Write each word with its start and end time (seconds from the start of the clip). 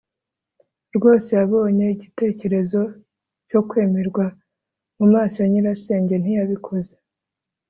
rwose 0.95 1.29
yabonye 1.39 1.85
igitekerezo 1.95 2.81
cyo 3.49 3.61
kwemerwa 3.69 4.25
mumaso 4.97 5.35
ya 5.41 5.47
nyirasenge. 5.51 6.15
ntiyabikoze 6.19 6.93